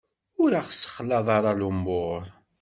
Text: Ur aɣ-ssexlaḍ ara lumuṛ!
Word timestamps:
Ur 0.43 0.51
aɣ-ssexlaḍ 0.59 1.27
ara 1.37 1.51
lumuṛ! 1.59 2.21